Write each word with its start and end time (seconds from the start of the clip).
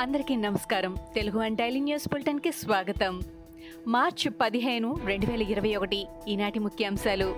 అందరికీ 0.00 0.36
నమస్కారం. 0.36 0.96
Telugu 1.14 1.38
and 1.38 1.58
daily 1.58 1.80
news 1.80 2.08
బులెటిన్కి 2.08 2.52
స్వాగతం. 2.52 3.22
మార్చి 3.86 4.30
పదిహేను 4.30 4.98
రెండు 5.04 5.26
వేల 5.26 5.42
ఇరవై 5.42 5.76
ఒకటి 5.76 6.06
ఈనాటి 6.28 6.58
ముఖ్యాంశాలు. 6.58 7.36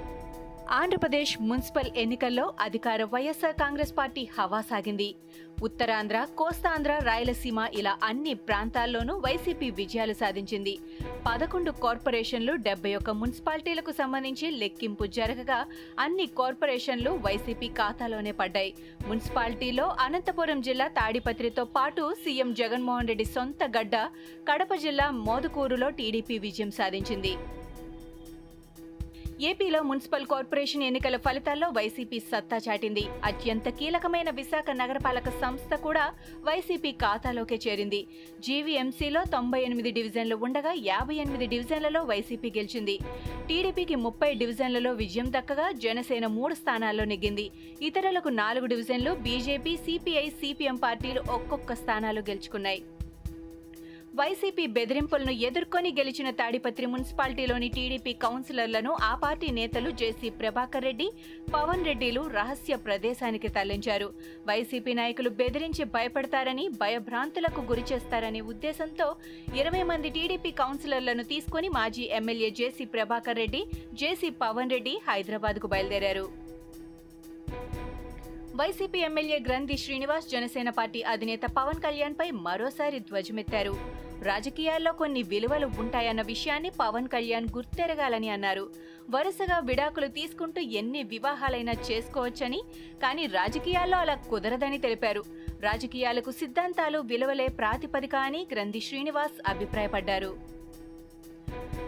ఆంధ్రప్రదేశ్ 0.70 1.42
మున్సిపల్ 1.42 1.90
ఎన్నికల్లో 1.96 2.52
అధికార 2.60 3.04
వైఎస్ఆర్ 3.04 3.54
కాంగ్రెస్ 3.54 3.98
పార్టీ 3.98 4.28
హవా 4.38 4.60
సాగింది. 4.60 5.14
ఉత్తరాంధ్ర 5.62 6.26
కోస్తాంధ్ర 6.38 6.98
రాయలసీమ 7.02 7.66
ఇలా 7.74 7.98
అన్ని 8.02 8.34
ప్రాంతాల్లోనూ 8.34 9.18
వైసీపీ 9.18 9.70
విజయాలు 9.70 10.12
సాధించింది. 10.12 10.78
పదకొండు 11.26 11.70
కార్పొరేషన్లు 11.70 12.52
డెబ్బై 12.52 12.94
ఒక్క 12.94 13.10
మున్సిపాలిటీలకు 13.10 13.90
సంబంధించి 13.90 14.50
లెక్కింపు 14.50 15.06
జరగగా 15.06 15.66
అన్ని 15.98 16.26
కార్పొరేషన్లు 16.26 17.10
వైసీపీ 17.10 17.68
ఖాతాలోనే 17.68 18.32
పడ్డాయి. 18.32 18.74
మున్సిపాలిటీలో 19.06 19.96
అనంతపురం 20.00 20.60
జిల్లా 20.60 20.88
తాడిపత్రితో 20.88 21.64
పాటు 21.64 22.14
సీఎం 22.24 22.54
జగన్మోహన్ 22.54 23.08
రెడ్డి 23.08 23.24
సొంత 23.24 23.64
గడ్డ 23.78 23.96
కడప 24.50 24.74
జిల్లా 24.74 25.10
మోదుకూరులో 25.10 25.90
టీడీపీ 25.90 26.38
విజయం 26.38 26.70
సాధించింది. 26.70 27.36
ఏపీలో 29.48 29.78
మున్సిపల్ 29.88 30.26
కార్పొరేషన్ 30.30 30.82
ఎన్నికల 30.88 31.16
ఫలితాల్లో 31.24 31.68
వైసీపీ 31.76 32.18
సత్తా 32.30 32.58
చాటింది. 32.66 33.04
అత్యంత 33.28 33.68
కీలకమైన 33.78 34.30
విశాఖ 34.38 34.70
నగరపాలక 34.80 35.30
సంస్థ 35.42 35.78
కూడా 35.86 36.04
వైసీపీ 36.48 36.90
ఖాతాలోకే 37.02 37.58
చేరింది. 37.64 38.00
జీవీఎంసీలో 38.46 39.22
తొంభై 39.34 39.60
ఎనిమిది 39.68 39.92
డివిజన్లు 39.98 40.38
ఉండగా 40.48 40.74
యాభై 40.90 41.16
ఎనిమిది 41.24 41.48
డివిజన్లలో 41.54 42.02
వైసీపీ 42.12 42.50
గెలిచింది. 42.58 42.96
టీడీపీకి 43.50 43.98
ముప్పై 44.06 44.30
డివిజన్లలో 44.44 44.92
విజయం 45.02 45.30
దక్కగా 45.38 45.68
జనసేన 45.86 46.26
మూడు 46.38 46.56
స్థానాల్లో 46.62 47.06
నెగ్గింది. 47.12 47.46
ఇతరులకు 47.90 48.32
నాలుగు 48.42 48.66
డివిజన్లు 48.74 49.14
బీజేపీ 49.28 49.74
సిపిఐ 49.86 50.26
సిపిఎం 50.40 50.78
పార్టీలు 50.86 51.22
ఒక్కొక్క 51.38 51.72
స్థానాలు 51.84 52.22
గెలుచుకున్నాయి. 52.30 52.82
వైసీపీ 54.18 54.64
బెదిరింపులను 54.76 55.32
ఎదుర్కొని 55.48 55.90
గెలిచిన 55.98 56.28
తాడిపత్రి 56.40 56.86
మున్సిపాలిటీలోని 56.92 57.68
టీడీపీ 57.76 58.12
కౌన్సిలర్లను 58.24 58.90
ఆ 59.08 59.12
పార్టీ 59.22 59.48
నేతలు 59.58 59.90
జేసీ 60.00 60.28
ప్రభాకర్ 60.40 60.86
రెడ్డి 60.88 61.06
పవన్ 61.54 61.86
రెడ్డిలు 61.88 62.22
రహస్య 62.36 62.76
ప్రదేశానికి 62.86 63.50
తరలించారు. 63.56 64.08
వైసీపీ 64.50 64.94
నాయకులు 65.00 65.32
బెదిరించి 65.40 65.86
భయపడతారని 65.96 66.66
భయభ్రాంతులకు 66.82 67.62
గురి 67.72 67.86
చేస్తారనే 67.92 68.42
ఉద్దేశంతో 68.52 69.08
ఇరవై 69.62 69.82
మంది 69.92 70.10
టీడీపీ 70.18 70.52
కౌన్సిలర్లను 70.62 71.26
తీసుకుని 71.32 71.70
మాజీ 71.80 72.06
MLA 72.20 72.50
JC 72.60 72.86
Prabhakar 72.96 73.40
Reddy 73.42 73.62
JC 74.02 74.30
Pawan 74.44 74.72
Reddy 74.76 74.96
హైదరాబాద్కు 75.10 75.68
బయలుదేరారు. 75.74 76.26
వైసీపీ 78.56 78.98
ఎమ్మెల్యే 78.98 79.38
గ్రంథి 79.46 79.76
శ్రీనివాస్ 79.76 80.30
జనసేన 80.30 80.70
పార్టీ 80.70 81.02
అధినేత 81.02 81.40
పవన్ 81.56 81.80
కళ్యాణ్ 81.80 82.14
పై 82.20 82.30
మరోసారి 82.30 82.98
ధ్వజమెత్తారు. 82.98 83.76
రాజకీయాల్లో 84.22 84.92
కొన్ని 84.92 85.22
విలువలు 85.22 85.68
ఉంటాయన్న 85.78 86.22
విషయాన్ని 86.22 86.70
పవన్ 86.70 87.08
కళ్యాణ్ 87.08 87.48
గుర్తెరగాలని 87.56 88.28
అన్నారు. 88.28 88.70
వరుసగా 89.10 89.58
విడాకులు 89.58 90.06
తీసుకుంటూ 90.06 90.60
ఎన్ని 90.60 91.02
వివాహాలైనా 91.02 91.72
చేసుకోవచ్చని 91.90 92.62
కానీ 93.02 93.26
రాజకీయాల్లో 93.26 93.98
అలా 93.98 94.14
కుదరదని 94.14 94.78
తెలిపారు. 94.78 95.24
రాజకీయాలకు 95.60 96.30
సిద్ధాంతాలు 96.30 96.98
విలువలే 96.98 97.48
ప్రాతిపదిక 97.48 98.16
అని 98.16 98.46
గ్రంథి 98.52 98.80
శ్రీనివాస్ 98.80 99.42
అభిప్రాయపడ్డారు. 99.46 100.61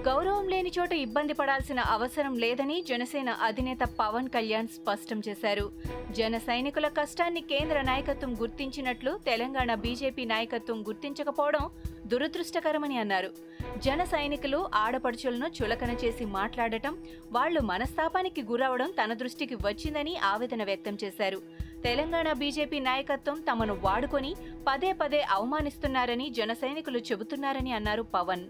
గౌరవం 0.07 0.49
లేని 0.49 0.71
చోట 0.79 0.93
ఇబ్బంది 0.93 1.33
పడాల్సిన 1.33 1.81
అవసరం 1.81 2.35
లేదని 2.39 2.83
జనసేన 2.89 3.31
అధినేత 3.43 3.83
పవన్ 4.01 4.29
కళ్యాణ్ 4.29 4.69
స్పష్టం 4.69 5.19
చేశారు. 5.29 5.71
జన 6.11 6.39
సైనికుల 6.39 6.89
కష్టాన్ని 6.89 7.41
కేంద్ర 7.41 7.81
నాయకత్వం 7.81 8.33
గుర్తించినట్లు 8.41 9.13
తెలంగాణ 9.27 9.75
బీజేపీ 9.75 10.25
నాయకత్వం 10.25 10.79
గుర్తించకపోవడం 10.89 11.65
దురదృష్టకరమని 12.07 12.99
అన్నారు. 12.99 13.31
జన 13.79 14.05
సైనికులు 14.05 14.61
ఆడపడుచులను 14.75 15.49
చులకన 15.59 15.95
చేసి 16.05 16.25
మాట్లాడటం 16.25 16.97
వాళ్ళు 17.33 17.61
మనస్తాపానికి 17.61 18.43
గురవడం 18.43 18.91
తన 18.91 19.15
దృష్టికి 19.15 19.55
వచ్చిందని 19.55 20.17
ఆవేదన 20.33 20.65
వ్యక్తం 20.65 20.99
చేశారు. 21.05 21.41
తెలంగాణ 21.85 22.33
బీజేపీ 22.33 22.81
నాయకత్వం 22.81 23.41
తమను 23.41 23.77
వాడుకొని 23.81 24.35
పదే 24.69 24.93
పదే 24.93 25.23
అవమానిస్తున్నారని 25.39 26.29
జన 26.31 26.53
సైనికులు 26.53 26.99
చెబుతున్నారని 26.99 27.73
అన్నారు 27.73 28.03
పవన్. 28.03 28.45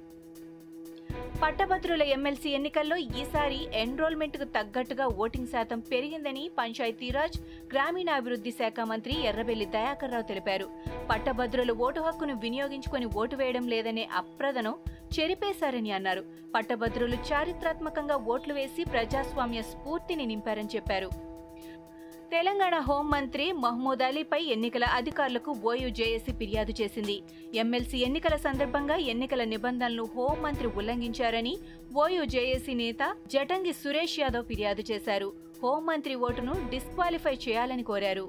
పట్టభద్రుల 1.43 2.03
ఎమ్మెల్సీ 2.15 2.50
ఎన్నికల్లో 2.59 2.97
ఈసారి 3.21 3.59
ఎన్రోల్మెంట్కు 3.83 4.47
తగ్గట్టుగా 4.56 5.06
ఓటింగ్ 5.22 5.50
శాతం 5.55 5.81
పెరిగిందని 5.91 6.45
పంచాయతీరాజ్ 6.59 7.39
గ్రామీణాభివృద్ధి 7.72 8.53
శాఖ 8.61 8.87
మంత్రి 8.93 9.15
ఎర్రబెల్లి 9.31 9.67
దయాకర్ 9.77 10.12
రావు 10.15 10.27
తెలిపారు. 10.31 10.67
పట్టభద్రులు 11.11 11.75
ఓటు 11.87 12.00
హక్కును 12.00 12.37
వినియోగించుకొని 12.44 13.09
ఓటు 13.23 13.37
వేయడం 13.37 13.67
లేదనే 13.75 14.06
అప్రదను 14.23 14.75
చెరిపేశారని 15.17 15.93
అన్నారు. 15.99 16.25
పట్టభద్రులు 16.55 17.19
చారిత్రాత్మకంగా 17.31 18.17
ఓట్లు 18.34 18.55
వేసి 18.55 18.84
ప్రజాస్వామ్య 18.94 19.62
స్ఫూర్తిని 19.73 20.27
నింపారని 20.33 20.73
చెప్పారు. 20.77 21.11
తెలంగాణ 22.33 22.75
హోంమంత్రి 22.79 23.53
మహమూద్ 23.53 24.03
అలీపై 24.03 24.41
ఎన్నికల 24.45 24.85
అధికారులకు 24.85 25.51
ఓయూ 25.65 25.89
జేఏసీ 25.89 26.33
ఫిర్యాదు 26.33 26.73
చేసింది. 26.81 27.17
ఎమ్మెల్సీ 27.55 27.99
ఎన్నికల 27.99 28.37
సందర్భంగా 28.37 28.97
ఎన్నికల 29.12 29.45
నిబంధనలు 29.45 30.05
హోంమంత్రి 30.17 30.69
ఉల్లంఘించారని 30.69 31.55
ఓయూ 31.95 32.25
జేఏసీ 32.25 32.75
నేత 32.75 33.17
జటంగి 33.27 33.73
సురేష్ 33.73 34.21
యాదవ్ 34.21 34.45
ఫిర్యాదు 34.45 34.85
చేశారు. 34.91 35.33
హోంమంత్రి 35.62 36.15
ఓటును 36.15 36.55
డిస్క్వాలిఫై 36.71 37.37
చేయాలని 37.49 37.83
కోరారు. 37.83 38.27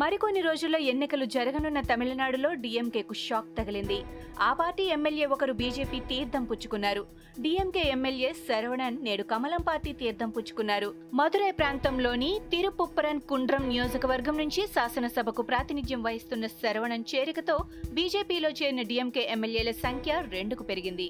మరికొన్ని 0.00 0.40
రోజుల్లో 0.40 0.78
ఎన్నికలు 0.92 1.26
జరగనున్న 1.34 1.80
తమిళనాడులో 1.80 2.48
డీఎంకేకు 2.62 3.14
షాక్ 3.24 3.50
తగిలింది. 3.58 3.98
ఆ 4.46 4.48
పార్టీ 4.60 4.84
ఎమ్మెల్యే 4.94 5.26
ఒకరు 5.34 5.52
బీజేపీ 5.60 5.98
తీర్థం 6.10 6.44
పుచ్చుకున్నారు. 6.50 7.02
డీఎంకే 7.44 7.82
ఎమ్మెల్యే 7.96 8.30
శరవణన్ 8.48 8.98
నేడు 9.06 9.24
కమలం 9.32 9.62
పార్టీ 9.68 9.92
తీర్థం 10.00 10.30
పుచ్చుకున్నారు. 10.36 10.88
మదురై 11.20 11.50
ప్రాంతంలోని 11.60 12.30
తిరుపుప్పరన్ 12.54 13.22
కుండ్రం 13.30 13.64
నియోజకవర్గం 13.72 14.36
నుంచి 14.42 14.64
శాసనసభకు 14.74 15.44
ప్రాతినిధ్యం 15.50 16.02
వహిస్తున్న 16.08 16.46
శరవణన్ 16.62 17.08
చేరికతో 17.12 17.56
బీజేపీలో 17.98 18.50
చేరిన 18.60 18.84
డీఎంకే 18.90 19.24
ఎమ్మెల్యేల 19.36 19.72
సంఖ్య 19.86 20.22
రెండుకు 20.36 20.66
పెరిగింది. 20.72 21.08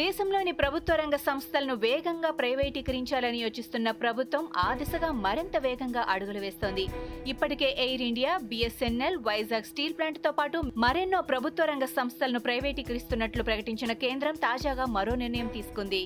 దేశంలోని 0.00 0.52
ప్రభుత్వ 0.60 0.94
రంగ 1.00 1.16
సంస్థలను 1.26 1.74
వేగంగా 1.84 2.30
ప్రైవేటీకరించాలని 2.40 3.38
యోచిస్తున్న 3.42 3.88
ప్రభుత్వం 4.02 4.44
ఆ 4.64 4.66
దిశగా 4.80 5.10
మరింత 5.24 5.56
వేగంగా 5.66 6.02
అడుగులు 6.14 6.40
వేస్తోంది. 6.44 6.84
ఇప్పటికే 7.32 7.68
Air 7.84 8.04
India 8.08 8.32
BSNL 8.50 9.18
Vizag 9.28 9.70
steel 9.70 9.96
ప్లాంట్తో 9.98 10.32
పాటు 10.38 10.58
మరెన్నో 10.84 11.20
ప్రభుత్వ 11.30 11.66
రంగ 11.70 11.86
సంస్థలను 11.98 12.40
ప్రైవేటీకరిస్తున్నట్లు 12.48 13.44
ప్రకటించిన 13.50 13.94
కేంద్రం 14.04 14.36
తాజాగా 14.46 14.86
మరో 14.96 15.14
నిర్ణయం 15.24 15.48
తీసుకుంది. 15.56 16.02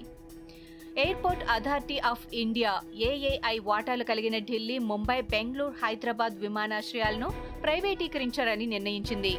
Airport 1.05 1.43
authority 1.57 1.99
of 2.13 2.25
India 2.45 2.73
AAI 3.09 3.57
వాటాలు 3.71 4.07
కలిగిన 4.11 4.39
ఢిల్లీ 4.51 4.77
ముంబై 4.93 5.19
బెంగళూరు 5.35 5.75
హైదరాబాద్ 5.83 6.37
విమానాశ్రయాలను 6.45 7.31
ప్రైవేటీకరించాలని 7.67 8.69
నిర్ణయించింది. 8.75 9.35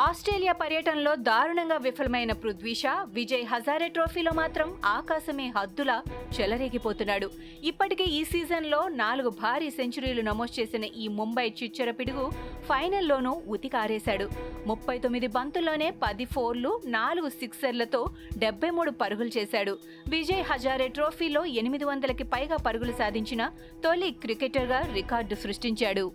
ఆస్ట్రేలియా 0.00 0.52
పర్యటనలో 0.52 1.14
దారుణంగా 1.14 1.76
విఫలమైన 1.76 2.32
పృథ్వీషా 2.32 3.06
విజయ్ 3.08 3.46
హజారే 3.46 3.88
ట్రోఫీలో 3.88 4.32
మాత్రం 4.32 4.74
ఆకాశమే 4.84 5.52
హద్దులా 5.56 6.02
చెలరేగిపోతున్నాడు. 6.40 7.30
ఇప్పటికే 7.64 8.04
ఈ 8.04 8.24
సీజన్లో 8.24 8.88
నాలుగు 8.88 9.28
భారీ 9.28 9.70
సెంచరీలు 9.70 10.22
నమోదు 10.22 10.60
చేసిన 10.60 10.84
ఈ 10.84 11.08
ముంబై 11.08 11.52
చిచ్చర 11.62 11.90
పిడుగు 11.90 12.30
ఫైనల్లోనూ 12.64 13.42
ఉతికారేశాడు. 13.48 14.28
ముప్పై 14.66 14.98
తొమ్మిది 14.98 15.26
బంతుల్లోనే 15.26 15.90
పది 15.90 16.24
ఫోర్లు 16.24 16.80
నాలుగు 16.84 17.28
సిక్సర్లతో 17.28 18.06
డెబ్బై 18.38 18.70
మూడు 18.70 18.90
పరుగులు 18.90 19.30
చేశాడు. 19.38 19.78
విజయ్ 20.08 20.44
హజారే 20.44 20.88
ట్రోఫీలో 20.88 21.44
ఎనిమిది 21.44 21.84
వందలకి 21.84 22.24
పైగా 22.24 22.56
పరుగులు 22.56 22.92
సాధించిన 22.92 23.50
తొలి 23.84 24.10
క్రికెటర్గా 24.10 24.80
రికార్డు 24.92 25.34
సృష్టించాడు. 25.34 26.12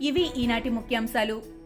ఇవి 0.00 0.30
ఈనాటి 0.36 0.70
ముఖ్యాంశాలు. 0.70 1.65